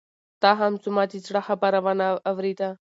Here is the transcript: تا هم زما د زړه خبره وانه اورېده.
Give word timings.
تا 0.41 0.51
هم 0.59 0.73
زما 0.83 1.03
د 1.11 1.13
زړه 1.25 1.41
خبره 1.47 1.79
وانه 1.85 2.07
اورېده. 2.31 2.69